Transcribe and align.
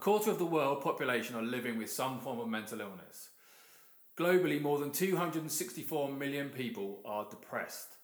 quarter 0.00 0.30
of 0.30 0.38
the 0.38 0.46
world 0.46 0.82
population 0.82 1.36
are 1.36 1.42
living 1.42 1.76
with 1.76 1.92
some 1.92 2.20
form 2.20 2.40
of 2.40 2.48
mental 2.48 2.80
illness. 2.80 3.28
Globally, 4.18 4.60
more 4.60 4.78
than 4.78 4.92
264 4.92 6.10
million 6.12 6.48
people 6.48 7.02
are 7.04 7.26
depressed. 7.30 7.96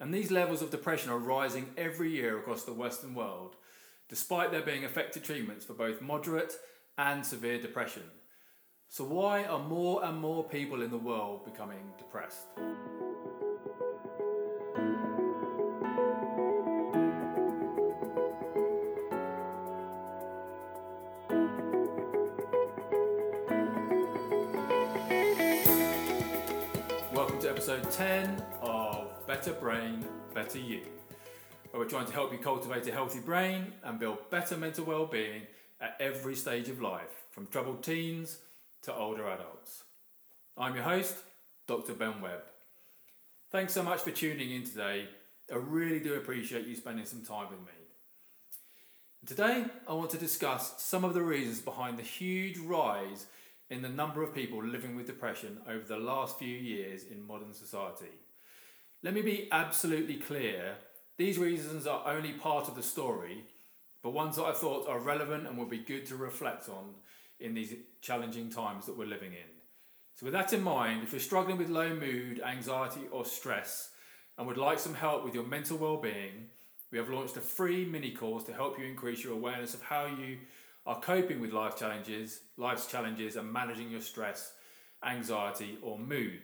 And 0.00 0.14
these 0.14 0.30
levels 0.30 0.62
of 0.62 0.70
depression 0.70 1.10
are 1.10 1.18
rising 1.18 1.70
every 1.76 2.10
year 2.10 2.38
across 2.38 2.62
the 2.62 2.72
Western 2.72 3.14
world, 3.14 3.56
despite 4.08 4.52
there 4.52 4.62
being 4.62 4.84
effective 4.84 5.24
treatments 5.24 5.64
for 5.64 5.74
both 5.74 6.00
moderate 6.00 6.54
and 6.96 7.26
severe 7.26 7.60
depression. 7.60 8.04
So, 8.88 9.04
why 9.04 9.44
are 9.44 9.58
more 9.58 10.04
and 10.04 10.18
more 10.18 10.44
people 10.44 10.82
in 10.82 10.90
the 10.90 10.98
world 10.98 11.44
becoming 11.44 11.92
depressed? 11.98 12.46
Episode 27.68 27.92
10 27.92 28.44
of 28.62 29.26
Better 29.26 29.52
Brain, 29.52 30.02
Better 30.32 30.58
You, 30.58 30.80
where 31.70 31.82
we're 31.82 31.88
trying 31.88 32.06
to 32.06 32.12
help 32.14 32.32
you 32.32 32.38
cultivate 32.38 32.86
a 32.86 32.92
healthy 32.92 33.20
brain 33.20 33.74
and 33.84 33.98
build 33.98 34.30
better 34.30 34.56
mental 34.56 34.86
well 34.86 35.04
being 35.04 35.42
at 35.78 35.94
every 36.00 36.34
stage 36.34 36.70
of 36.70 36.80
life, 36.80 37.26
from 37.30 37.46
troubled 37.48 37.82
teens 37.82 38.38
to 38.80 38.94
older 38.94 39.28
adults. 39.28 39.82
I'm 40.56 40.76
your 40.76 40.84
host, 40.84 41.14
Dr. 41.66 41.92
Ben 41.92 42.22
Webb. 42.22 42.40
Thanks 43.50 43.74
so 43.74 43.82
much 43.82 44.00
for 44.00 44.12
tuning 44.12 44.50
in 44.50 44.64
today. 44.64 45.06
I 45.52 45.56
really 45.56 46.00
do 46.00 46.14
appreciate 46.14 46.66
you 46.66 46.74
spending 46.74 47.04
some 47.04 47.22
time 47.22 47.48
with 47.50 47.60
me. 47.60 47.78
Today, 49.26 49.66
I 49.86 49.92
want 49.92 50.08
to 50.12 50.16
discuss 50.16 50.82
some 50.82 51.04
of 51.04 51.12
the 51.12 51.20
reasons 51.20 51.60
behind 51.60 51.98
the 51.98 52.02
huge 52.02 52.56
rise 52.56 53.26
in 53.70 53.82
the 53.82 53.88
number 53.88 54.22
of 54.22 54.34
people 54.34 54.64
living 54.64 54.96
with 54.96 55.06
depression 55.06 55.58
over 55.68 55.84
the 55.84 55.98
last 55.98 56.38
few 56.38 56.56
years 56.56 57.04
in 57.04 57.26
modern 57.26 57.52
society. 57.52 58.12
Let 59.02 59.14
me 59.14 59.22
be 59.22 59.48
absolutely 59.52 60.16
clear 60.16 60.76
these 61.18 61.38
reasons 61.38 61.86
are 61.86 62.06
only 62.06 62.32
part 62.32 62.68
of 62.68 62.76
the 62.76 62.82
story, 62.82 63.44
but 64.02 64.10
ones 64.10 64.36
that 64.36 64.44
I 64.44 64.52
thought 64.52 64.88
are 64.88 65.00
relevant 65.00 65.46
and 65.46 65.58
would 65.58 65.68
be 65.68 65.78
good 65.78 66.06
to 66.06 66.16
reflect 66.16 66.68
on 66.68 66.94
in 67.40 67.54
these 67.54 67.74
challenging 68.00 68.50
times 68.50 68.86
that 68.86 68.96
we're 68.96 69.06
living 69.06 69.32
in. 69.32 69.50
So, 70.14 70.26
with 70.26 70.32
that 70.32 70.52
in 70.52 70.62
mind, 70.62 71.02
if 71.02 71.12
you're 71.12 71.20
struggling 71.20 71.58
with 71.58 71.68
low 71.68 71.94
mood, 71.94 72.40
anxiety, 72.40 73.02
or 73.10 73.24
stress, 73.24 73.90
and 74.36 74.46
would 74.46 74.56
like 74.56 74.78
some 74.78 74.94
help 74.94 75.24
with 75.24 75.34
your 75.34 75.44
mental 75.44 75.76
well-being, 75.76 76.48
we 76.90 76.98
have 76.98 77.10
launched 77.10 77.36
a 77.36 77.40
free 77.40 77.84
mini 77.84 78.12
course 78.12 78.44
to 78.44 78.52
help 78.54 78.78
you 78.78 78.86
increase 78.86 79.22
your 79.22 79.34
awareness 79.34 79.74
of 79.74 79.82
how 79.82 80.06
you 80.06 80.38
are 80.88 80.98
coping 81.00 81.38
with 81.38 81.52
life 81.52 81.76
challenges, 81.76 82.40
life's 82.56 82.86
challenges, 82.86 83.36
and 83.36 83.52
managing 83.52 83.90
your 83.90 84.00
stress, 84.00 84.54
anxiety, 85.04 85.76
or 85.82 85.98
mood. 85.98 86.40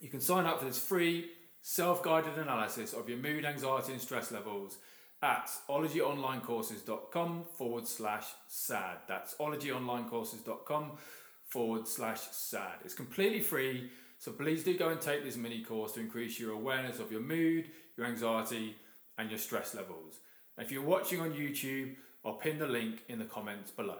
You 0.00 0.10
can 0.10 0.20
sign 0.20 0.46
up 0.46 0.58
for 0.58 0.64
this 0.64 0.80
free 0.80 1.30
self-guided 1.62 2.36
analysis 2.36 2.92
of 2.92 3.08
your 3.08 3.18
mood, 3.18 3.44
anxiety, 3.44 3.92
and 3.92 4.00
stress 4.00 4.32
levels 4.32 4.78
at 5.22 5.48
ologyonlinecourses.com 5.70 7.44
forward 7.56 7.86
slash 7.86 8.26
sad. 8.48 8.98
That's 9.06 9.36
ologyonlinecourses.com 9.36 10.98
forward 11.46 11.86
slash 11.86 12.20
sad. 12.32 12.80
It's 12.84 12.94
completely 12.94 13.40
free, 13.40 13.90
so 14.18 14.32
please 14.32 14.64
do 14.64 14.76
go 14.76 14.88
and 14.88 15.00
take 15.00 15.22
this 15.22 15.36
mini 15.36 15.62
course 15.62 15.92
to 15.92 16.00
increase 16.00 16.40
your 16.40 16.50
awareness 16.50 16.98
of 16.98 17.12
your 17.12 17.20
mood, 17.20 17.70
your 17.96 18.08
anxiety, 18.08 18.74
and 19.18 19.30
your 19.30 19.38
stress 19.38 19.72
levels. 19.72 20.18
if 20.58 20.72
you're 20.72 20.82
watching 20.82 21.20
on 21.20 21.30
YouTube, 21.30 21.94
I'll 22.24 22.34
pin 22.34 22.58
the 22.58 22.66
link 22.66 23.02
in 23.08 23.18
the 23.18 23.24
comments 23.24 23.70
below. 23.70 23.98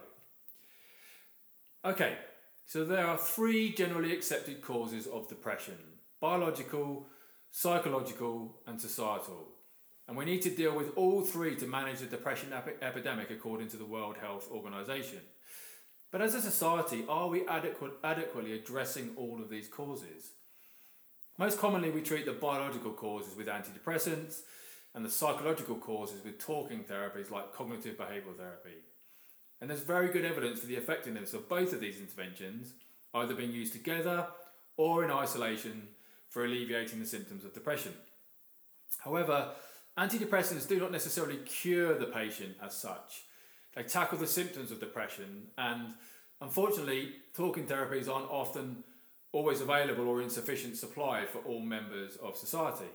Okay, 1.85 2.17
so 2.67 2.85
there 2.85 3.07
are 3.07 3.19
three 3.19 3.73
generally 3.73 4.13
accepted 4.13 4.63
causes 4.63 5.07
of 5.07 5.29
depression 5.29 5.77
biological, 6.21 7.07
psychological, 7.51 8.61
and 8.67 8.81
societal. 8.81 9.49
And 10.09 10.17
we 10.17 10.25
need 10.25 10.41
to 10.43 10.51
deal 10.51 10.75
with 10.75 10.97
all 10.97 11.23
three 11.23 11.55
to 11.57 11.67
manage 11.67 11.99
the 11.99 12.07
depression 12.07 12.53
ep- 12.53 12.83
epidemic 12.83 13.31
according 13.31 13.69
to 13.69 13.77
the 13.77 13.85
World 13.85 14.17
Health 14.17 14.49
Organization. 14.51 15.21
But 16.11 16.23
as 16.23 16.35
a 16.35 16.41
society, 16.41 17.05
are 17.09 17.29
we 17.29 17.47
adequate, 17.47 17.93
adequately 18.03 18.53
addressing 18.53 19.11
all 19.17 19.41
of 19.43 19.51
these 19.51 19.69
causes? 19.69 20.31
Most 21.37 21.59
commonly, 21.59 21.91
we 21.91 22.01
treat 22.01 22.25
the 22.25 22.33
biological 22.33 22.93
causes 22.93 23.37
with 23.37 23.49
antidepressants 23.49 24.43
and 24.95 25.05
the 25.05 25.11
psychological 25.11 25.77
causes 25.77 26.25
with 26.25 26.39
talking 26.39 26.85
therapies 26.85 27.31
like 27.31 27.53
cognitive 27.53 27.97
behavioral 27.97 28.37
therapy. 28.37 28.77
And 29.61 29.69
there's 29.71 29.81
very 29.81 30.09
good 30.09 30.25
evidence 30.25 30.61
for 30.61 30.67
the 30.67 30.77
effectiveness 30.77 31.35
of 31.35 31.49
both 31.49 31.73
of 31.73 31.81
these 31.81 31.99
interventions, 31.99 32.75
either 33.13 33.35
being 33.35 33.53
used 33.53 33.73
together 33.73 34.27
or 34.77 35.05
in 35.05 35.11
isolation 35.11 35.89
for 36.29 36.45
alleviating 36.45 37.01
the 37.01 37.07
symptoms 37.07 37.45
of 37.45 37.55
depression. 37.55 37.93
However, 38.99 39.53
Antidepressants 39.99 40.67
do 40.67 40.81
not 40.81 40.91
necessarily 40.91 41.37
cure 41.37 41.97
the 41.97 42.07
patient 42.07 42.57
as 42.61 42.77
such. 42.77 43.23
They 43.77 43.85
tackle 43.85 44.19
the 44.19 44.27
symptoms 44.27 44.73
of 44.73 44.81
depression, 44.81 45.49
and 45.57 45.95
unfortunately, 46.41 47.13
talking 47.35 47.67
therapies 47.67 48.09
aren't 48.09 48.31
often 48.31 48.83
always 49.33 49.61
available 49.61 50.09
or 50.09 50.21
in 50.21 50.31
sufficient 50.31 50.77
supply 50.77 51.27
for 51.27 51.39
all 51.39 51.61
members 51.61 52.17
of 52.17 52.37
society. 52.37 52.91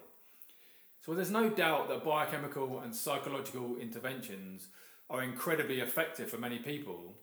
So, 1.10 1.16
there's 1.16 1.32
no 1.32 1.50
doubt 1.50 1.90
that 1.90 2.04
biochemical 2.04 2.82
and 2.82 2.96
psychological 2.96 3.78
interventions 3.78 4.68
are 5.10 5.24
incredibly 5.24 5.80
effective 5.80 6.30
for 6.30 6.38
many 6.38 6.60
people. 6.60 7.16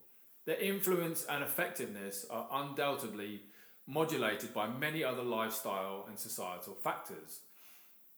Their 0.44 0.58
influence 0.58 1.24
and 1.30 1.44
effectiveness 1.44 2.26
are 2.28 2.48
undoubtedly 2.52 3.42
modulated 3.86 4.52
by 4.52 4.66
many 4.66 5.04
other 5.04 5.22
lifestyle 5.22 6.04
and 6.08 6.18
societal 6.18 6.74
factors. 6.74 7.42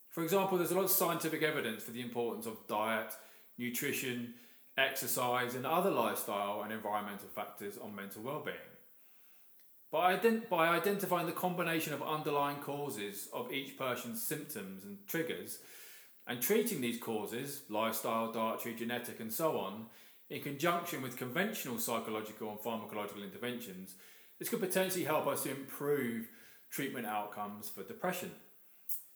For 0.09 0.25
example, 0.25 0.57
there's 0.57 0.71
a 0.71 0.75
lot 0.75 0.85
of 0.85 0.91
scientific 0.91 1.43
evidence 1.43 1.83
for 1.83 1.91
the 1.91 2.01
importance 2.01 2.47
of 2.47 2.67
diet, 2.67 3.13
nutrition, 3.59 4.33
exercise, 4.79 5.55
and 5.55 5.67
other 5.67 5.91
lifestyle 5.91 6.63
and 6.63 6.73
environmental 6.73 7.29
factors 7.29 7.77
on 7.77 7.95
mental 7.95 8.23
well-being. 8.23 8.57
By, 9.91 10.17
ident- 10.17 10.49
by 10.49 10.69
identifying 10.69 11.27
the 11.27 11.33
combination 11.33 11.95
of 11.95 12.03
underlying 12.03 12.59
causes 12.59 13.29
of 13.33 13.53
each 13.53 13.79
person's 13.79 14.23
symptoms 14.23 14.85
and 14.85 14.99
triggers, 15.07 15.61
and 16.27 16.43
treating 16.43 16.83
these 16.83 17.01
causes, 17.01 17.63
lifestyle, 17.71 18.31
dietary, 18.31 18.75
genetic, 18.75 19.19
and 19.19 19.33
so 19.33 19.59
on, 19.59 19.87
in 20.29 20.43
conjunction 20.43 21.01
with 21.01 21.17
conventional 21.17 21.79
psychological 21.79 22.51
and 22.51 22.59
pharmacological 22.59 23.25
interventions, 23.25 23.95
this 24.39 24.51
could 24.51 24.61
potentially 24.61 25.05
help 25.05 25.27
us 25.27 25.45
to 25.45 25.51
improve 25.51 26.29
treatment 26.71 27.07
outcomes 27.07 27.71
for 27.71 27.83
depression. 27.83 28.31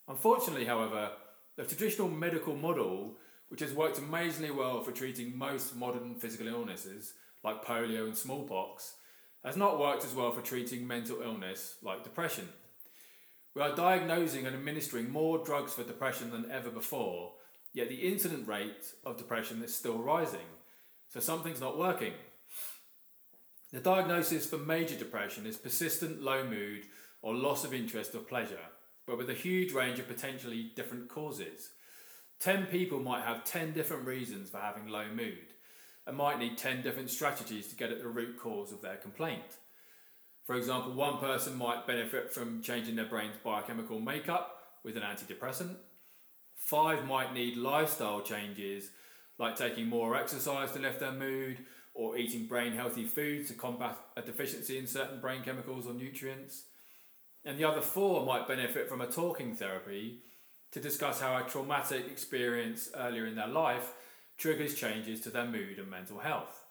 Unfortunately, 0.08 0.64
however, 0.64 1.10
the 1.56 1.64
traditional 1.64 2.08
medical 2.08 2.56
model, 2.56 3.18
which 3.48 3.60
has 3.60 3.74
worked 3.74 3.98
amazingly 3.98 4.50
well 4.50 4.82
for 4.82 4.90
treating 4.90 5.36
most 5.36 5.76
modern 5.76 6.14
physical 6.14 6.48
illnesses, 6.48 7.12
like 7.44 7.62
polio 7.62 8.04
and 8.04 8.16
smallpox, 8.16 8.94
has 9.44 9.56
not 9.56 9.78
worked 9.78 10.04
as 10.04 10.14
well 10.14 10.32
for 10.32 10.40
treating 10.40 10.86
mental 10.86 11.20
illness 11.22 11.76
like 11.82 12.04
depression. 12.04 12.48
We 13.54 13.62
are 13.62 13.74
diagnosing 13.74 14.46
and 14.46 14.56
administering 14.56 15.10
more 15.10 15.44
drugs 15.44 15.74
for 15.74 15.84
depression 15.84 16.30
than 16.30 16.50
ever 16.50 16.70
before, 16.70 17.32
yet 17.74 17.88
the 17.88 18.08
incident 18.08 18.48
rate 18.48 18.92
of 19.04 19.18
depression 19.18 19.62
is 19.62 19.74
still 19.74 19.98
rising, 19.98 20.48
so 21.08 21.20
something's 21.20 21.60
not 21.60 21.78
working. 21.78 22.12
The 23.72 23.80
diagnosis 23.80 24.46
for 24.46 24.58
major 24.58 24.96
depression 24.96 25.46
is 25.46 25.56
persistent 25.56 26.22
low 26.22 26.44
mood 26.44 26.86
or 27.20 27.34
loss 27.34 27.64
of 27.64 27.74
interest 27.74 28.14
or 28.14 28.20
pleasure 28.20 28.58
but 29.06 29.18
with 29.18 29.30
a 29.30 29.34
huge 29.34 29.72
range 29.72 29.98
of 29.98 30.08
potentially 30.08 30.70
different 30.76 31.08
causes. 31.08 31.70
10 32.40 32.66
people 32.66 33.00
might 33.00 33.24
have 33.24 33.44
10 33.44 33.72
different 33.72 34.06
reasons 34.06 34.50
for 34.50 34.58
having 34.58 34.88
low 34.88 35.06
mood 35.14 35.54
and 36.06 36.16
might 36.16 36.38
need 36.38 36.58
10 36.58 36.82
different 36.82 37.10
strategies 37.10 37.68
to 37.68 37.76
get 37.76 37.90
at 37.90 38.00
the 38.00 38.08
root 38.08 38.38
cause 38.38 38.72
of 38.72 38.82
their 38.82 38.96
complaint. 38.96 39.58
For 40.44 40.56
example, 40.56 40.92
one 40.92 41.18
person 41.18 41.56
might 41.56 41.86
benefit 41.86 42.32
from 42.32 42.62
changing 42.62 42.96
their 42.96 43.06
brain's 43.06 43.36
biochemical 43.44 44.00
makeup 44.00 44.58
with 44.84 44.96
an 44.96 45.02
antidepressant. 45.02 45.76
Five 46.56 47.06
might 47.06 47.32
need 47.32 47.56
lifestyle 47.56 48.20
changes 48.20 48.90
like 49.38 49.56
taking 49.56 49.88
more 49.88 50.16
exercise 50.16 50.72
to 50.72 50.78
lift 50.78 51.00
their 51.00 51.12
mood 51.12 51.58
or 51.94 52.16
eating 52.16 52.46
brain 52.46 52.72
healthy 52.72 53.04
foods 53.04 53.48
to 53.48 53.54
combat 53.54 53.96
a 54.16 54.22
deficiency 54.22 54.78
in 54.78 54.86
certain 54.86 55.20
brain 55.20 55.42
chemicals 55.42 55.86
or 55.86 55.94
nutrients 55.94 56.64
and 57.44 57.58
the 57.58 57.64
other 57.64 57.80
four 57.80 58.24
might 58.24 58.46
benefit 58.46 58.88
from 58.88 59.00
a 59.00 59.06
talking 59.06 59.54
therapy 59.54 60.20
to 60.70 60.80
discuss 60.80 61.20
how 61.20 61.36
a 61.36 61.48
traumatic 61.48 62.06
experience 62.06 62.90
earlier 62.96 63.26
in 63.26 63.34
their 63.34 63.48
life 63.48 63.92
triggers 64.42 64.74
changes 64.74 65.20
to 65.20 65.30
their 65.30 65.46
mood 65.46 65.78
and 65.78 65.88
mental 65.88 66.18
health. 66.18 66.64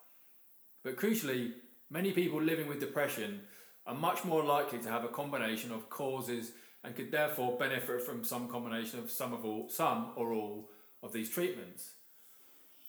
But 0.83 0.97
crucially, 0.97 1.53
many 1.89 2.11
people 2.11 2.41
living 2.41 2.67
with 2.67 2.81
depression 2.81 3.39
are 3.87 3.95
much 3.95 4.25
more 4.25 4.43
likely 4.43 4.79
to 4.79 4.89
have 4.89 5.05
a 5.05 5.07
combination 5.07 5.71
of 5.71 5.89
causes 5.89 6.51
and 6.83 6.93
could 6.95 7.11
therefore 7.11 7.57
benefit 7.57 8.01
from 8.01 8.25
some 8.25 8.49
combination 8.49 8.99
of 8.99 9.09
some 9.09 9.31
of 9.33 9.45
all 9.45 9.69
some 9.69 10.11
or 10.17 10.33
all 10.33 10.69
of 11.01 11.13
these 11.13 11.29
treatments. 11.29 11.91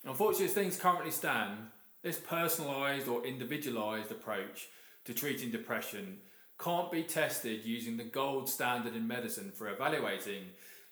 Unfortunately, 0.03 0.47
as 0.47 0.53
things 0.53 0.77
currently 0.77 1.11
stand, 1.11 1.59
this 2.01 2.17
personalised 2.17 3.07
or 3.07 3.25
individualised 3.25 4.11
approach 4.11 4.67
to 5.05 5.13
treating 5.13 5.49
depression 5.49 6.17
can't 6.59 6.91
be 6.91 7.03
tested 7.03 7.63
using 7.63 7.95
the 7.95 8.03
gold 8.03 8.49
standard 8.49 8.97
in 8.97 9.07
medicine 9.07 9.51
for 9.55 9.69
evaluating 9.69 10.43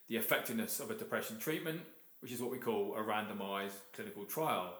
the 0.07 0.15
effectiveness 0.15 0.79
of 0.79 0.91
a 0.91 0.95
depression 0.95 1.37
treatment, 1.37 1.81
which 2.21 2.31
is 2.31 2.41
what 2.41 2.51
we 2.51 2.57
call 2.57 2.95
a 2.95 3.01
randomised 3.01 3.79
clinical 3.93 4.23
trial. 4.23 4.73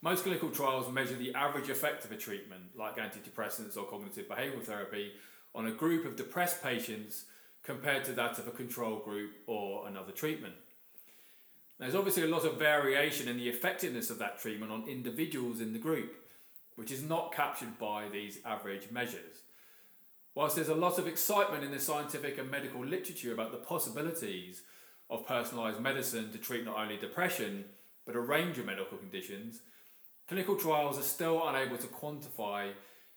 Most 0.00 0.22
clinical 0.22 0.50
trials 0.50 0.92
measure 0.92 1.16
the 1.16 1.34
average 1.34 1.68
effect 1.68 2.04
of 2.04 2.12
a 2.12 2.16
treatment, 2.16 2.62
like 2.76 2.96
antidepressants 2.96 3.76
or 3.76 3.84
cognitive 3.84 4.28
behavioural 4.28 4.62
therapy, 4.62 5.12
on 5.54 5.66
a 5.66 5.72
group 5.72 6.06
of 6.06 6.14
depressed 6.14 6.62
patients 6.62 7.24
compared 7.64 8.04
to 8.04 8.12
that 8.12 8.38
of 8.38 8.46
a 8.46 8.52
control 8.52 9.00
group 9.00 9.32
or 9.46 9.88
another 9.88 10.12
treatment. 10.12 10.54
There's 11.78 11.94
obviously 11.94 12.24
a 12.24 12.28
lot 12.28 12.44
of 12.44 12.58
variation 12.58 13.28
in 13.28 13.36
the 13.36 13.48
effectiveness 13.48 14.10
of 14.10 14.18
that 14.18 14.38
treatment 14.38 14.72
on 14.72 14.88
individuals 14.88 15.60
in 15.60 15.72
the 15.72 15.78
group, 15.78 16.14
which 16.76 16.90
is 16.90 17.02
not 17.02 17.32
captured 17.32 17.78
by 17.78 18.08
these 18.08 18.38
average 18.44 18.90
measures. 18.90 19.42
Whilst 20.34 20.56
there's 20.56 20.68
a 20.68 20.74
lot 20.74 20.98
of 20.98 21.08
excitement 21.08 21.64
in 21.64 21.70
the 21.70 21.80
scientific 21.80 22.38
and 22.38 22.50
medical 22.50 22.84
literature 22.84 23.32
about 23.32 23.52
the 23.52 23.58
possibilities 23.58 24.62
of 25.10 25.26
personalised 25.26 25.80
medicine 25.80 26.30
to 26.32 26.38
treat 26.38 26.64
not 26.64 26.76
only 26.76 26.96
depression, 26.96 27.64
but 28.06 28.16
a 28.16 28.20
range 28.20 28.58
of 28.58 28.66
medical 28.66 28.98
conditions, 28.98 29.60
clinical 30.28 30.56
trials 30.56 30.98
are 30.98 31.02
still 31.02 31.46
unable 31.48 31.78
to 31.78 31.86
quantify 31.86 32.72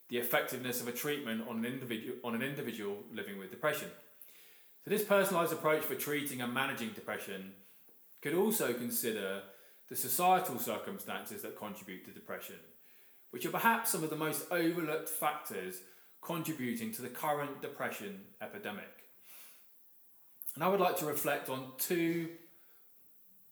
the 0.10 0.18
effectiveness 0.18 0.82
of 0.82 0.88
a 0.88 0.92
treatment 0.92 1.48
on 1.48 1.60
an 1.60 1.66
individual, 1.66 2.18
on 2.24 2.36
an 2.36 2.42
individual 2.42 2.98
living 3.14 3.38
with 3.38 3.52
depression. 3.52 3.90
So, 4.84 4.90
this 4.90 5.04
personalised 5.04 5.52
approach 5.52 5.84
for 5.84 5.96
treating 5.96 6.42
and 6.42 6.54
managing 6.54 6.90
depression 6.90 7.54
could 8.22 8.34
also 8.34 8.74
consider 8.74 9.44
the 9.90 9.96
societal 9.96 10.60
circumstances 10.60 11.42
that 11.42 11.58
contribute 11.58 12.06
to 12.06 12.12
depression, 12.12 12.56
which 13.32 13.46
are 13.46 13.52
perhaps 13.52 13.92
some 13.92 14.04
of 14.04 14.10
the 14.10 14.16
most 14.16 14.46
overlooked 14.52 15.10
factors 15.10 15.82
contributing 16.22 16.92
to 16.94 17.02
the 17.02 17.10
current 17.10 17.62
depression 17.62 18.22
epidemic. 18.42 19.01
And 20.56 20.64
I 20.64 20.68
would 20.68 20.80
like 20.80 20.98
to 20.98 21.06
reflect 21.06 21.50
on 21.50 21.72
two, 21.78 22.30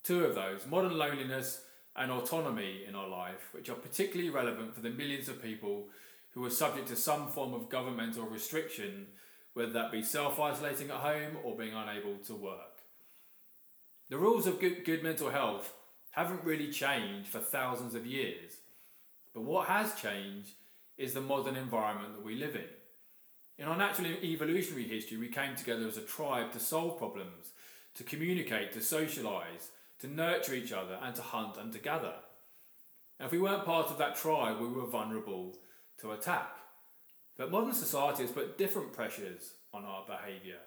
two 0.03 0.25
of 0.25 0.35
those 0.35 0.65
modern 0.65 0.97
loneliness 0.97 1.61
and 1.95 2.11
autonomy 2.11 2.83
in 2.87 2.95
our 2.95 3.07
life, 3.07 3.49
which 3.51 3.69
are 3.69 3.75
particularly 3.75 4.29
relevant 4.29 4.73
for 4.75 4.81
the 4.81 4.89
millions 4.89 5.29
of 5.29 5.41
people 5.41 5.87
who 6.31 6.45
are 6.45 6.49
subject 6.49 6.87
to 6.87 6.95
some 6.95 7.27
form 7.27 7.53
of 7.53 7.69
governmental 7.69 8.25
restriction, 8.25 9.07
whether 9.53 9.71
that 9.71 9.91
be 9.91 10.03
self 10.03 10.39
isolating 10.39 10.89
at 10.89 10.97
home 10.97 11.37
or 11.43 11.57
being 11.57 11.73
unable 11.73 12.17
to 12.25 12.35
work. 12.35 12.79
The 14.09 14.17
rules 14.17 14.47
of 14.47 14.59
good, 14.59 14.85
good 14.85 15.03
mental 15.03 15.29
health 15.29 15.73
haven't 16.11 16.43
really 16.43 16.71
changed 16.71 17.29
for 17.29 17.39
thousands 17.39 17.95
of 17.95 18.05
years, 18.05 18.57
but 19.33 19.43
what 19.43 19.67
has 19.67 19.93
changed 19.95 20.53
is 20.97 21.13
the 21.13 21.21
modern 21.21 21.55
environment 21.55 22.13
that 22.13 22.25
we 22.25 22.35
live 22.35 22.55
in. 22.55 22.78
In 23.59 23.67
our 23.67 23.75
natural 23.75 24.07
evolutionary 24.23 24.88
history, 24.88 25.17
we 25.17 25.27
came 25.27 25.53
together 25.53 25.85
as 25.85 25.97
a 25.97 26.01
tribe 26.01 26.53
to 26.53 26.59
solve 26.61 26.97
problems, 26.97 27.51
to 27.95 28.06
communicate, 28.06 28.71
to 28.71 28.79
socialise, 28.79 29.67
to 30.00 30.07
nurture 30.07 30.53
each 30.53 30.71
other, 30.71 30.97
and 31.03 31.13
to 31.15 31.21
hunt 31.21 31.57
and 31.57 31.73
to 31.73 31.79
gather. 31.79 32.13
And 33.19 33.25
if 33.25 33.33
we 33.33 33.39
weren't 33.39 33.65
part 33.65 33.88
of 33.88 33.97
that 33.97 34.15
tribe, 34.15 34.61
we 34.61 34.69
were 34.69 34.88
vulnerable 34.88 35.57
to 36.00 36.13
attack. 36.13 36.56
But 37.38 37.51
modern 37.51 37.73
society 37.73 38.23
has 38.23 38.31
put 38.31 38.57
different 38.57 38.94
pressures 38.94 39.56
on 39.73 39.83
our 39.83 40.06
behaviour. 40.07 40.59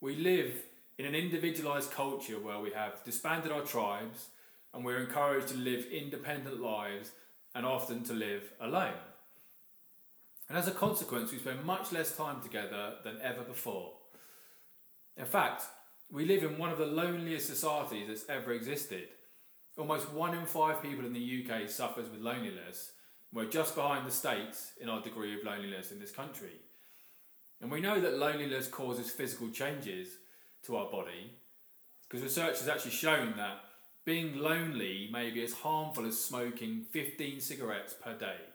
We 0.00 0.16
live 0.16 0.52
in 0.98 1.06
an 1.06 1.14
individualised 1.14 1.92
culture 1.92 2.40
where 2.40 2.58
we 2.58 2.72
have 2.72 3.04
disbanded 3.04 3.52
our 3.52 3.62
tribes 3.62 4.26
and 4.74 4.84
we're 4.84 4.98
encouraged 4.98 5.48
to 5.48 5.56
live 5.56 5.86
independent 5.86 6.60
lives 6.60 7.12
and 7.54 7.64
often 7.64 8.02
to 8.04 8.12
live 8.12 8.50
alone. 8.60 8.98
And 10.50 10.58
as 10.58 10.66
a 10.66 10.72
consequence, 10.72 11.30
we 11.30 11.38
spend 11.38 11.64
much 11.64 11.92
less 11.92 12.16
time 12.16 12.40
together 12.42 12.94
than 13.04 13.18
ever 13.22 13.42
before. 13.42 13.92
In 15.16 15.24
fact, 15.24 15.62
we 16.10 16.24
live 16.24 16.42
in 16.42 16.58
one 16.58 16.70
of 16.70 16.78
the 16.78 16.86
loneliest 16.86 17.46
societies 17.46 18.08
that's 18.08 18.28
ever 18.28 18.52
existed. 18.52 19.06
Almost 19.78 20.10
one 20.10 20.36
in 20.36 20.44
five 20.46 20.82
people 20.82 21.06
in 21.06 21.12
the 21.12 21.44
UK 21.46 21.70
suffers 21.70 22.10
with 22.10 22.20
loneliness. 22.20 22.90
We're 23.32 23.44
just 23.44 23.76
behind 23.76 24.04
the 24.04 24.10
States 24.10 24.72
in 24.80 24.88
our 24.88 25.00
degree 25.00 25.38
of 25.38 25.44
loneliness 25.44 25.92
in 25.92 26.00
this 26.00 26.10
country. 26.10 26.56
And 27.60 27.70
we 27.70 27.80
know 27.80 28.00
that 28.00 28.18
loneliness 28.18 28.66
causes 28.66 29.08
physical 29.08 29.50
changes 29.50 30.08
to 30.64 30.74
our 30.74 30.90
body 30.90 31.30
because 32.08 32.24
research 32.24 32.58
has 32.58 32.66
actually 32.66 32.90
shown 32.90 33.34
that 33.36 33.60
being 34.04 34.36
lonely 34.36 35.08
may 35.12 35.30
be 35.30 35.44
as 35.44 35.52
harmful 35.52 36.06
as 36.06 36.18
smoking 36.18 36.86
15 36.90 37.38
cigarettes 37.38 37.94
per 37.94 38.14
day. 38.14 38.49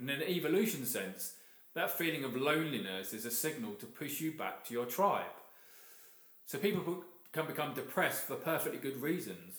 In 0.00 0.08
an 0.10 0.22
evolution 0.22 0.86
sense, 0.86 1.34
that 1.74 1.90
feeling 1.90 2.24
of 2.24 2.36
loneliness 2.36 3.12
is 3.12 3.24
a 3.24 3.30
signal 3.30 3.74
to 3.74 3.86
push 3.86 4.20
you 4.20 4.32
back 4.32 4.64
to 4.64 4.74
your 4.74 4.86
tribe. 4.86 5.26
So 6.46 6.58
people 6.58 7.04
can 7.32 7.46
become 7.46 7.74
depressed 7.74 8.22
for 8.22 8.36
perfectly 8.36 8.78
good 8.78 9.02
reasons. 9.02 9.56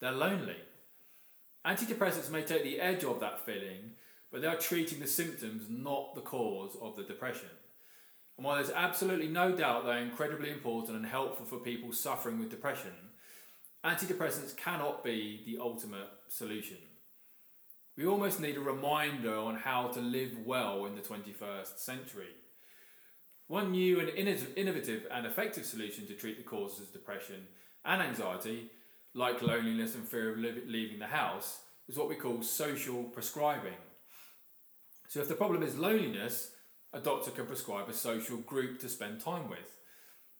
They're 0.00 0.12
lonely. 0.12 0.56
Antidepressants 1.64 2.30
may 2.30 2.42
take 2.42 2.64
the 2.64 2.80
edge 2.80 3.04
of 3.04 3.20
that 3.20 3.44
feeling, 3.44 3.92
but 4.30 4.40
they 4.40 4.48
are 4.48 4.56
treating 4.56 4.98
the 4.98 5.06
symptoms, 5.06 5.64
not 5.68 6.14
the 6.14 6.20
cause 6.22 6.76
of 6.80 6.96
the 6.96 7.04
depression. 7.04 7.50
And 8.36 8.46
while 8.46 8.56
there's 8.56 8.70
absolutely 8.70 9.28
no 9.28 9.54
doubt 9.54 9.84
they're 9.84 9.98
incredibly 9.98 10.50
important 10.50 10.96
and 10.96 11.06
helpful 11.06 11.46
for 11.46 11.58
people 11.58 11.92
suffering 11.92 12.38
with 12.38 12.50
depression, 12.50 12.92
antidepressants 13.84 14.56
cannot 14.56 15.04
be 15.04 15.42
the 15.46 15.58
ultimate 15.60 16.08
solution. 16.28 16.78
We 17.96 18.06
almost 18.06 18.40
need 18.40 18.56
a 18.56 18.60
reminder 18.60 19.36
on 19.36 19.56
how 19.56 19.88
to 19.88 20.00
live 20.00 20.38
well 20.46 20.86
in 20.86 20.94
the 20.94 21.02
21st 21.02 21.78
century. 21.78 22.30
One 23.48 23.72
new 23.72 24.00
and 24.00 24.08
innovative 24.08 25.06
and 25.10 25.26
effective 25.26 25.66
solution 25.66 26.06
to 26.06 26.14
treat 26.14 26.38
the 26.38 26.42
causes 26.42 26.86
of 26.86 26.92
depression 26.92 27.46
and 27.84 28.00
anxiety, 28.00 28.70
like 29.12 29.42
loneliness 29.42 29.94
and 29.94 30.08
fear 30.08 30.32
of 30.32 30.38
leaving 30.38 31.00
the 31.00 31.06
house, 31.06 31.60
is 31.86 31.98
what 31.98 32.08
we 32.08 32.14
call 32.14 32.42
social 32.42 33.02
prescribing. 33.04 33.76
So, 35.08 35.20
if 35.20 35.28
the 35.28 35.34
problem 35.34 35.62
is 35.62 35.76
loneliness, 35.76 36.52
a 36.94 37.00
doctor 37.00 37.30
can 37.30 37.44
prescribe 37.44 37.90
a 37.90 37.92
social 37.92 38.38
group 38.38 38.80
to 38.80 38.88
spend 38.88 39.20
time 39.20 39.50
with. 39.50 39.76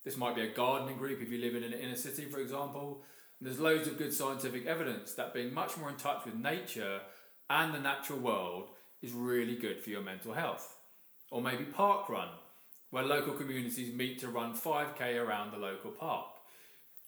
This 0.04 0.16
might 0.16 0.34
be 0.34 0.42
a 0.42 0.54
gardening 0.54 0.96
group 0.96 1.20
if 1.20 1.30
you 1.30 1.38
live 1.38 1.54
in 1.54 1.64
an 1.64 1.74
inner 1.74 1.96
city, 1.96 2.24
for 2.24 2.40
example. 2.40 3.02
And 3.38 3.46
there's 3.46 3.60
loads 3.60 3.88
of 3.88 3.98
good 3.98 4.14
scientific 4.14 4.64
evidence 4.64 5.12
that 5.14 5.34
being 5.34 5.52
much 5.52 5.76
more 5.76 5.90
in 5.90 5.96
touch 5.96 6.24
with 6.24 6.34
nature 6.34 7.00
and 7.52 7.74
the 7.74 7.78
natural 7.78 8.18
world 8.18 8.70
is 9.02 9.12
really 9.12 9.54
good 9.54 9.78
for 9.82 9.90
your 9.90 10.00
mental 10.00 10.32
health. 10.32 10.78
Or 11.30 11.42
maybe 11.42 11.64
park 11.64 12.08
run, 12.08 12.28
where 12.90 13.04
local 13.04 13.34
communities 13.34 13.94
meet 13.94 14.18
to 14.20 14.28
run 14.28 14.54
5k 14.54 15.22
around 15.22 15.52
the 15.52 15.58
local 15.58 15.90
park, 15.90 16.26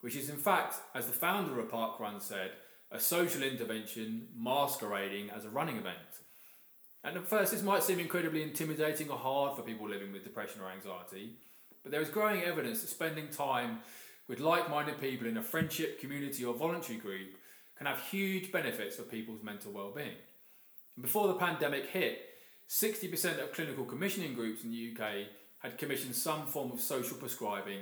which 0.02 0.16
is 0.16 0.28
in 0.28 0.36
fact, 0.36 0.76
as 0.94 1.06
the 1.06 1.12
founder 1.12 1.58
of 1.58 1.70
Park 1.70 1.98
Run 1.98 2.20
said, 2.20 2.52
a 2.90 3.00
social 3.00 3.42
intervention 3.42 4.28
masquerading 4.36 5.30
as 5.30 5.46
a 5.46 5.50
running 5.50 5.78
event. 5.78 5.96
And 7.02 7.16
at 7.16 7.26
first, 7.26 7.52
this 7.52 7.62
might 7.62 7.82
seem 7.82 7.98
incredibly 7.98 8.42
intimidating 8.42 9.10
or 9.10 9.16
hard 9.16 9.56
for 9.56 9.62
people 9.62 9.88
living 9.88 10.12
with 10.12 10.24
depression 10.24 10.60
or 10.60 10.70
anxiety, 10.70 11.36
but 11.82 11.90
there 11.90 12.02
is 12.02 12.08
growing 12.08 12.42
evidence 12.42 12.82
that 12.82 12.88
spending 12.88 13.28
time 13.28 13.78
with 14.28 14.40
like 14.40 14.70
minded 14.70 15.00
people 15.00 15.26
in 15.26 15.38
a 15.38 15.42
friendship, 15.42 16.00
community, 16.00 16.44
or 16.44 16.54
voluntary 16.54 16.98
group 16.98 17.36
can 17.76 17.86
have 17.86 18.00
huge 18.10 18.52
benefits 18.52 18.96
for 18.96 19.02
people's 19.02 19.42
mental 19.42 19.72
well 19.72 19.90
being. 19.90 20.16
Before 21.00 21.28
the 21.28 21.34
pandemic 21.34 21.86
hit, 21.86 22.20
60% 22.68 23.42
of 23.42 23.52
clinical 23.52 23.84
commissioning 23.84 24.34
groups 24.34 24.64
in 24.64 24.70
the 24.70 24.92
UK 24.92 25.26
had 25.58 25.78
commissioned 25.78 26.14
some 26.14 26.46
form 26.46 26.70
of 26.70 26.80
social 26.80 27.16
prescribing 27.16 27.80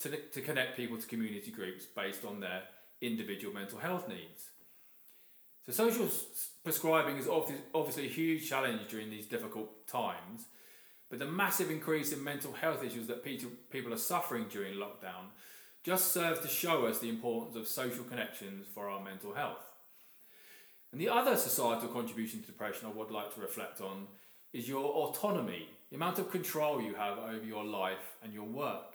to, 0.00 0.16
to 0.16 0.40
connect 0.40 0.76
people 0.76 0.96
to 0.96 1.06
community 1.06 1.50
groups 1.50 1.84
based 1.84 2.24
on 2.24 2.40
their 2.40 2.62
individual 3.00 3.52
mental 3.52 3.78
health 3.78 4.08
needs. 4.08 4.50
So, 5.66 5.72
social 5.72 6.08
prescribing 6.64 7.16
is 7.18 7.28
obviously 7.28 8.06
a 8.06 8.10
huge 8.10 8.48
challenge 8.48 8.88
during 8.88 9.10
these 9.10 9.26
difficult 9.26 9.86
times, 9.86 10.46
but 11.08 11.18
the 11.18 11.26
massive 11.26 11.70
increase 11.70 12.12
in 12.12 12.22
mental 12.22 12.52
health 12.52 12.82
issues 12.82 13.06
that 13.06 13.24
people 13.24 13.92
are 13.92 13.98
suffering 13.98 14.46
during 14.50 14.74
lockdown 14.74 15.30
just 15.84 16.12
serves 16.12 16.40
to 16.40 16.48
show 16.48 16.86
us 16.86 16.98
the 16.98 17.08
importance 17.08 17.56
of 17.56 17.66
social 17.68 18.04
connections 18.04 18.66
for 18.72 18.88
our 18.88 19.02
mental 19.02 19.34
health. 19.34 19.71
And 20.92 21.00
the 21.00 21.08
other 21.08 21.36
societal 21.36 21.88
contribution 21.88 22.40
to 22.40 22.46
depression 22.46 22.86
I 22.86 22.96
would 22.96 23.10
like 23.10 23.34
to 23.34 23.40
reflect 23.40 23.80
on 23.80 24.06
is 24.52 24.68
your 24.68 24.84
autonomy, 24.84 25.68
the 25.88 25.96
amount 25.96 26.18
of 26.18 26.30
control 26.30 26.82
you 26.82 26.94
have 26.94 27.18
over 27.18 27.44
your 27.44 27.64
life 27.64 28.16
and 28.22 28.32
your 28.32 28.44
work. 28.44 28.94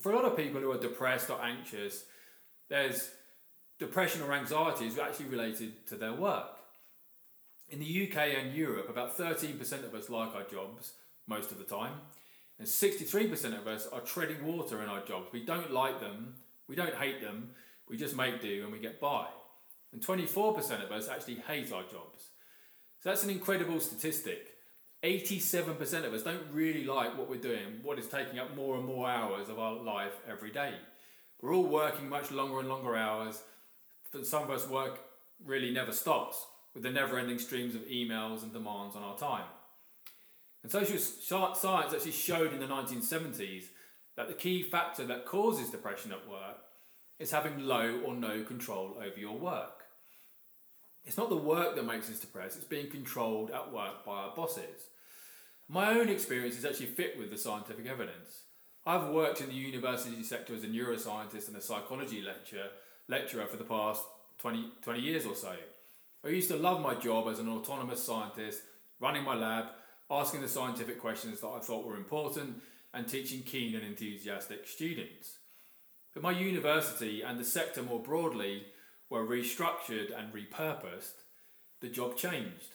For 0.00 0.12
a 0.12 0.16
lot 0.16 0.24
of 0.24 0.36
people 0.36 0.60
who 0.60 0.72
are 0.72 0.78
depressed 0.78 1.30
or 1.30 1.40
anxious, 1.40 2.04
there's 2.68 3.10
depression 3.78 4.20
or 4.22 4.32
anxiety 4.32 4.86
is 4.86 4.98
actually 4.98 5.26
related 5.26 5.86
to 5.86 5.94
their 5.94 6.12
work. 6.12 6.58
In 7.68 7.78
the 7.78 8.08
UK 8.08 8.16
and 8.40 8.54
Europe, 8.54 8.88
about 8.88 9.16
13% 9.16 9.84
of 9.84 9.94
us 9.94 10.10
like 10.10 10.34
our 10.34 10.42
jobs 10.42 10.92
most 11.28 11.52
of 11.52 11.58
the 11.58 11.64
time, 11.64 11.94
and 12.58 12.66
63% 12.66 13.58
of 13.58 13.66
us 13.66 13.86
are 13.86 14.00
treading 14.00 14.44
water 14.44 14.82
in 14.82 14.88
our 14.88 15.04
jobs. 15.04 15.28
We 15.32 15.44
don't 15.44 15.72
like 15.72 16.00
them, 16.00 16.34
we 16.68 16.74
don't 16.74 16.94
hate 16.94 17.20
them, 17.20 17.50
we 17.88 17.96
just 17.96 18.16
make 18.16 18.40
do 18.40 18.62
and 18.64 18.72
we 18.72 18.78
get 18.78 19.00
by. 19.00 19.26
And 19.92 20.04
24% 20.04 20.84
of 20.84 20.92
us 20.92 21.08
actually 21.08 21.36
hate 21.36 21.72
our 21.72 21.82
jobs. 21.82 22.30
So 23.00 23.10
that's 23.10 23.24
an 23.24 23.30
incredible 23.30 23.80
statistic. 23.80 24.54
87% 25.04 26.04
of 26.04 26.12
us 26.12 26.22
don't 26.22 26.42
really 26.52 26.84
like 26.84 27.16
what 27.16 27.28
we're 27.28 27.36
doing, 27.36 27.80
what 27.82 27.98
is 27.98 28.08
taking 28.08 28.38
up 28.38 28.56
more 28.56 28.76
and 28.76 28.84
more 28.84 29.08
hours 29.08 29.48
of 29.48 29.58
our 29.58 29.74
life 29.74 30.14
every 30.28 30.50
day. 30.50 30.74
We're 31.40 31.54
all 31.54 31.66
working 31.66 32.08
much 32.08 32.30
longer 32.30 32.60
and 32.60 32.68
longer 32.68 32.96
hours. 32.96 33.42
And 34.12 34.26
some 34.26 34.42
of 34.42 34.50
us 34.50 34.68
work 34.68 35.00
really 35.44 35.70
never 35.70 35.92
stops 35.92 36.46
with 36.74 36.82
the 36.82 36.90
never 36.90 37.18
ending 37.18 37.38
streams 37.38 37.74
of 37.74 37.82
emails 37.82 38.42
and 38.42 38.52
demands 38.52 38.96
on 38.96 39.02
our 39.02 39.16
time. 39.16 39.44
And 40.62 40.72
social 40.72 40.98
science 40.98 41.94
actually 41.94 42.12
showed 42.12 42.52
in 42.52 42.58
the 42.58 42.66
1970s 42.66 43.66
that 44.16 44.28
the 44.28 44.34
key 44.34 44.62
factor 44.62 45.04
that 45.04 45.26
causes 45.26 45.70
depression 45.70 46.10
at 46.10 46.28
work 46.28 46.58
is 47.18 47.30
having 47.30 47.60
low 47.60 48.00
or 48.04 48.14
no 48.14 48.42
control 48.42 48.96
over 48.98 49.18
your 49.18 49.38
work. 49.38 49.75
It's 51.06 51.16
not 51.16 51.28
the 51.28 51.36
work 51.36 51.76
that 51.76 51.86
makes 51.86 52.10
us 52.10 52.18
depressed, 52.18 52.56
it's 52.56 52.64
being 52.64 52.90
controlled 52.90 53.52
at 53.52 53.72
work 53.72 54.04
by 54.04 54.12
our 54.12 54.34
bosses. 54.34 54.88
My 55.68 55.90
own 55.90 56.08
experience 56.08 56.58
is 56.58 56.64
actually 56.64 56.86
fit 56.86 57.16
with 57.16 57.30
the 57.30 57.38
scientific 57.38 57.86
evidence. 57.86 58.42
I've 58.84 59.08
worked 59.08 59.40
in 59.40 59.48
the 59.48 59.54
university 59.54 60.22
sector 60.22 60.54
as 60.54 60.64
a 60.64 60.68
neuroscientist 60.68 61.48
and 61.48 61.56
a 61.56 61.60
psychology 61.60 62.22
lecturer, 62.22 62.68
lecturer 63.08 63.46
for 63.46 63.56
the 63.56 63.64
past 63.64 64.02
20, 64.38 64.72
20 64.82 65.00
years 65.00 65.26
or 65.26 65.34
so. 65.34 65.54
I 66.24 66.28
used 66.28 66.50
to 66.50 66.56
love 66.56 66.80
my 66.80 66.94
job 66.94 67.28
as 67.28 67.38
an 67.38 67.48
autonomous 67.48 68.02
scientist, 68.02 68.62
running 69.00 69.24
my 69.24 69.34
lab, 69.34 69.66
asking 70.10 70.40
the 70.40 70.48
scientific 70.48 71.00
questions 71.00 71.40
that 71.40 71.48
I 71.48 71.60
thought 71.60 71.86
were 71.86 71.96
important, 71.96 72.62
and 72.94 73.06
teaching 73.06 73.42
keen 73.42 73.74
and 73.74 73.84
enthusiastic 73.84 74.66
students. 74.66 75.38
But 76.14 76.22
my 76.22 76.32
university 76.32 77.22
and 77.22 77.38
the 77.38 77.44
sector 77.44 77.82
more 77.82 78.00
broadly 78.00 78.66
were 79.10 79.26
restructured 79.26 80.16
and 80.16 80.32
repurposed. 80.32 81.22
The 81.80 81.88
job 81.88 82.16
changed. 82.16 82.74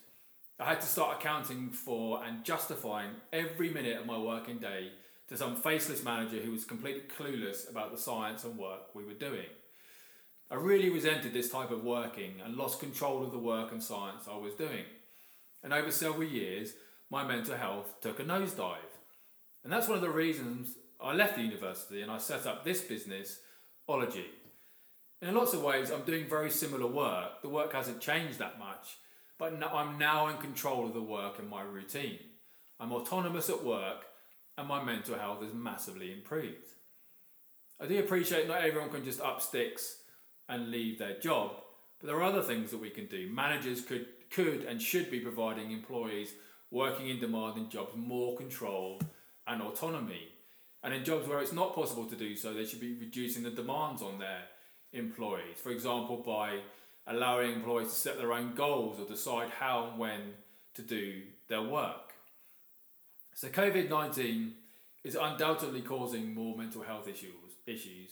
I 0.60 0.66
had 0.66 0.82
to 0.82 0.88
start 0.88 1.20
accounting 1.20 1.72
for 1.72 2.24
and 2.24 2.44
justifying 2.44 3.12
every 3.34 3.70
minute 3.70 4.00
of 4.00 4.06
my 4.06 4.18
working 4.18 4.60
day 4.60 4.92
to 5.28 5.38
some 5.38 5.56
faceless 5.56 6.04
manager 6.04 6.38
who 6.38 6.52
was 6.52 6.66
completely 6.66 7.04
clueless 7.04 7.70
about 7.70 7.92
the 7.92 7.98
science 7.98 8.44
and 8.44 8.58
work 8.58 8.94
we 8.94 9.04
were 9.04 9.14
doing. 9.14 9.48
I 10.52 10.56
really 10.56 10.90
resented 10.90 11.34
this 11.34 11.50
type 11.50 11.72
of 11.72 11.84
working 11.84 12.42
and 12.44 12.58
lost 12.58 12.82
control 12.82 13.24
of 13.24 13.32
the 13.32 13.38
work 13.38 13.72
and 13.72 13.82
science 13.82 14.26
I 14.30 14.38
was 14.38 14.54
doing. 14.54 14.84
And 15.64 15.74
over 15.74 15.90
several 15.90 16.26
years, 16.26 16.74
my 17.10 17.24
mental 17.26 17.56
health 17.56 18.02
took 18.02 18.20
a 18.20 18.24
nosedive. 18.24 18.78
And 19.64 19.72
that's 19.72 19.88
one 19.88 19.98
of 19.98 20.04
the 20.04 20.10
reasons 20.10 20.76
I 21.02 21.14
left 21.14 21.38
the 21.38 21.44
university 21.44 22.02
and 22.02 22.12
I 22.12 22.18
set 22.18 22.46
up 22.46 22.64
this 22.64 22.82
business, 22.82 23.40
Ology. 23.88 24.26
In 25.22 25.36
lots 25.36 25.54
of 25.54 25.62
ways, 25.62 25.92
I'm 25.92 26.02
doing 26.02 26.28
very 26.28 26.50
similar 26.50 26.88
work. 26.88 27.44
The 27.44 27.50
work 27.50 27.74
hasn't 27.74 28.02
changed 28.02 28.40
that 28.40 28.58
much, 28.58 28.98
but 29.38 29.54
I'm 29.72 30.00
now 30.00 30.30
in 30.30 30.38
control 30.38 30.88
of 30.88 30.96
the 30.96 31.02
work 31.02 31.38
and 31.38 31.48
my 31.48 31.62
routine. 31.62 32.18
I'm 32.80 32.92
autonomous 32.92 33.48
at 33.48 33.64
work, 33.64 34.06
and 34.58 34.68
my 34.68 34.84
mental 34.84 35.20
health 35.20 35.44
has 35.44 35.54
massively 35.54 36.12
improved. 36.12 36.70
I 37.80 37.86
do 37.86 38.00
appreciate 38.00 38.48
not 38.48 38.64
everyone 38.64 38.90
can 38.90 39.06
just 39.06 39.22
up 39.22 39.42
sticks 39.42 39.98
and 40.50 40.72
leave 40.72 40.98
their 40.98 41.20
job, 41.20 41.52
but 42.00 42.08
there 42.08 42.18
are 42.18 42.24
other 42.24 42.42
things 42.42 42.72
that 42.72 42.82
we 42.82 42.90
can 42.90 43.06
do. 43.06 43.30
Managers 43.32 43.82
could, 43.82 44.08
could 44.32 44.64
and 44.64 44.82
should 44.82 45.12
be 45.12 45.20
providing 45.20 45.72
employees 45.72 46.34
working 46.72 47.10
in 47.10 47.20
demanding 47.20 47.70
jobs 47.70 47.96
more 47.96 48.36
control 48.38 49.00
and 49.46 49.62
autonomy. 49.62 50.30
And 50.84 50.96
in 50.96 51.04
jobs 51.04 51.28
where 51.28 51.42
it's 51.42 51.54
not 51.54 51.76
possible 51.76 52.06
to 52.06 52.16
do 52.16 52.36
so, 52.36 52.54
they 52.54 52.66
should 52.66 52.80
be 52.80 52.98
reducing 53.00 53.44
the 53.44 53.52
demands 53.52 54.02
on 54.02 54.18
their 54.18 54.46
employees. 54.94 55.58
For 55.62 55.72
example, 55.72 56.18
by 56.18 56.60
allowing 57.08 57.54
employees 57.54 57.90
to 57.90 57.96
set 57.96 58.18
their 58.18 58.34
own 58.34 58.54
goals 58.54 59.00
or 59.00 59.06
decide 59.06 59.50
how 59.50 59.90
and 59.90 60.00
when 60.00 60.22
to 60.76 60.82
do 60.82 61.24
their 61.48 61.62
work. 61.62 62.14
So, 63.34 63.48
COVID 63.50 63.90
19 63.90 64.54
is 65.04 65.18
undoubtedly 65.20 65.82
causing 65.82 66.34
more 66.34 66.58
mental 66.58 66.84
health 66.84 67.08
issues, 67.08 67.58
issues. 67.66 68.12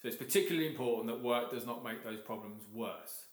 So, 0.00 0.08
it's 0.08 0.16
particularly 0.16 0.68
important 0.68 1.06
that 1.06 1.22
work 1.22 1.50
does 1.50 1.66
not 1.66 1.84
make 1.84 2.04
those 2.04 2.20
problems 2.20 2.64
worse. 2.72 3.26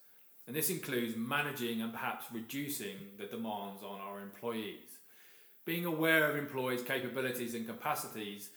And 0.48 0.56
this 0.56 0.70
includes 0.70 1.16
managing 1.18 1.82
and 1.82 1.92
perhaps 1.92 2.26
reducing 2.32 2.96
the 3.18 3.26
demands 3.26 3.82
on 3.82 4.00
our 4.00 4.22
employees. 4.22 5.00
Being 5.66 5.86
aware 5.86 6.30
of 6.30 6.36
employees' 6.36 6.84
capabilities 6.84 7.56
and 7.56 7.66
capacities 7.66 8.50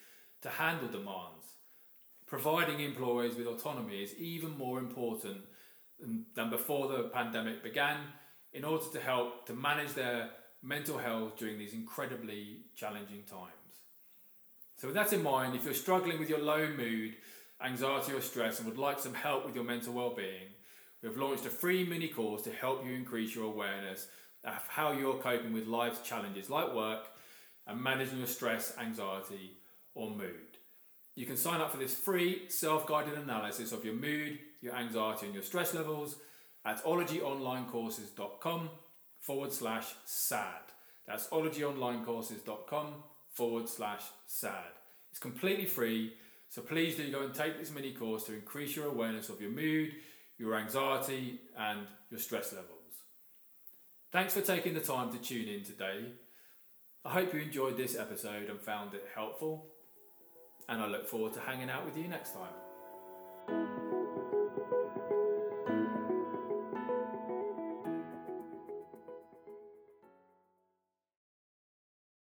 to 0.43 0.51
handle 0.51 0.89
demands. 0.89 1.47
Providing 2.29 2.81
employees 2.81 3.37
with 3.37 3.47
autonomy 3.47 4.03
is 4.03 4.15
even 4.17 4.57
more 4.59 4.79
important 4.79 5.39
than, 6.35 6.51
before 6.51 6.89
the 6.89 7.05
pandemic 7.05 7.63
began 7.63 7.97
in 8.53 8.65
order 8.65 8.85
to 8.93 9.01
help 9.01 9.47
to 9.47 9.55
manage 9.55 9.95
their 9.95 10.29
mental 10.63 10.99
health 10.99 11.39
during 11.39 11.59
these 11.59 11.73
incredibly 11.73 12.65
challenging 12.77 13.23
times. 13.23 13.53
So, 14.77 14.89
with 14.89 14.95
that 14.95 15.13
in 15.13 15.23
mind, 15.23 15.57
if 15.57 15.65
you're 15.65 15.73
struggling 15.73 16.19
with 16.19 16.29
your 16.29 16.41
low 16.41 16.69
mood, 16.69 17.17
anxiety, 17.65 18.13
or 18.13 18.21
stress 18.21 18.59
and 18.59 18.69
would 18.69 18.79
like 18.79 19.01
some 19.01 19.15
help 19.15 19.47
with 19.47 19.55
your 19.55 19.65
mental 19.65 19.95
well 19.95 20.15
being, 20.15 20.49
we 21.03 21.09
have 21.09 21.17
launched 21.17 21.47
a 21.47 21.51
free 21.51 21.85
mini 21.85 22.09
course 22.09 22.43
to 22.43 22.53
help 22.53 22.85
you 22.85 22.93
increase 22.93 23.35
your 23.35 23.45
awareness 23.45 24.09
of 24.45 24.63
how 24.69 24.93
you're 24.93 25.19
coping 25.19 25.53
with 25.55 25.67
life's 25.67 26.07
challenges 26.07 26.51
like 26.51 26.75
work 26.75 27.07
and 27.67 27.83
managing 27.83 28.19
your 28.19 28.27
stress, 28.27 28.77
anxiety, 28.79 29.53
or 29.95 30.11
mood. 30.11 30.48
You 31.19 31.27
can 31.27 31.37
sign 31.37 31.61
up 31.61 31.73
for 31.73 31.79
this 31.79 31.97
free 31.97 32.43
self 32.47 32.87
guided 32.87 33.19
analysis 33.19 33.73
of 33.73 33.85
your 33.85 33.95
mood, 33.95 34.39
your 34.61 34.77
anxiety, 34.77 35.27
and 35.27 35.35
your 35.35 35.43
stress 35.43 35.75
levels 35.75 36.15
at 36.65 36.85
ologyonlinecourses.com 36.85 38.71
forward 39.19 39.53
slash 39.53 39.87
sad. 40.05 40.63
That's 41.09 41.27
ologyonlinecourses.com 41.27 43.03
forward 43.33 43.69
slash 43.69 44.03
sad. 44.27 44.71
It's 45.11 45.19
completely 45.19 45.67
free, 45.67 46.13
so 46.51 46.63
please 46.63 46.95
do 46.95 47.11
go 47.11 47.23
and 47.23 47.35
take 47.35 47.59
this 47.59 47.75
mini 47.75 47.93
course 47.95 48.23
to 48.27 48.35
increase 48.35 48.77
your 48.77 48.87
awareness 48.87 49.29
of 49.29 49.41
your 49.41 49.51
mood, 49.51 49.97
your 50.39 50.55
anxiety, 50.55 51.41
and 51.59 51.89
your 52.13 52.21
stress 52.21 52.53
levels. 52.53 52.95
Thanks 54.13 54.35
for 54.35 54.41
taking 54.41 54.75
the 54.75 54.81
time 54.81 55.11
to 55.11 55.19
tune 55.19 55.49
in 55.49 55.65
today. 55.65 56.13
I 57.05 57.11
hope 57.11 57.35
you 57.35 57.41
enjoyed 57.41 57.77
this 57.77 57.97
episode 57.97 58.49
and 58.49 58.61
found 58.61 58.95
it 58.95 59.05
helpful, 59.17 59.73
and 60.69 60.83
I 60.83 60.87
look 60.87 61.07
forward 61.07 61.33
to 61.35 61.41
hanging 61.41 61.71
out 61.71 61.85
with 61.85 61.97
you 61.97 62.09
next 62.09 62.33
time. 62.33 62.53